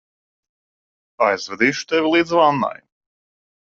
Aizvedīšu 1.27 1.85
tevi 1.93 2.15
līdz 2.17 2.33
vannai. 2.41 2.77